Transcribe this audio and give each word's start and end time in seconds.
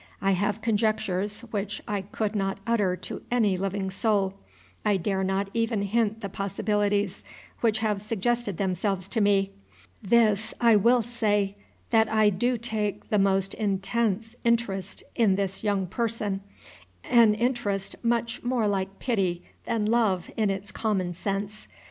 I 0.19 0.31
have 0.31 0.63
conjectures 0.63 1.41
which 1.51 1.79
I 1.87 2.01
could 2.01 2.33
not 2.35 2.57
utter 2.65 2.95
to 2.95 3.21
any 3.29 3.55
living 3.55 3.91
soul. 3.91 4.33
I 4.83 4.97
dare 4.97 5.23
not 5.23 5.51
even 5.53 5.83
hint 5.83 6.21
the 6.21 6.27
possibilities 6.27 7.23
which 7.59 7.77
have 7.85 8.01
suggested 8.01 8.57
themselves 8.57 9.07
to 9.09 9.21
me. 9.21 9.51
This 10.01 10.55
I 10.59 10.75
will 10.75 11.03
say, 11.03 11.55
that 11.91 12.11
I 12.11 12.31
do 12.31 12.57
take 12.57 13.09
the 13.09 13.19
most 13.19 13.53
intense 13.53 14.35
interest 14.43 15.03
in 15.13 15.35
this 15.35 15.63
young 15.63 15.85
person, 15.85 16.41
an 17.03 17.35
interest 17.35 17.95
much 18.01 18.41
more 18.41 18.67
like 18.67 18.97
pity 18.97 19.43
than 19.65 19.85
love 19.85 20.31
in 20.35 20.49
its 20.49 20.71
common 20.71 21.13
sense. 21.13 21.67